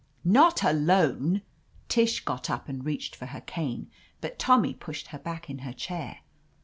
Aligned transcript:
"Not 0.25 0.63
alone!" 0.63 1.43
Tish 1.87 2.25
got 2.25 2.49
up 2.49 2.67
and 2.67 2.83
reached 2.83 3.15
for 3.15 3.27
her 3.27 3.41
cane, 3.41 3.91
but 4.19 4.39
Tommy 4.39 4.73
pushed 4.73 5.09
her 5.09 5.19
back 5.19 5.47
in 5.47 5.59
her 5.59 5.73
chair. 5.73 6.21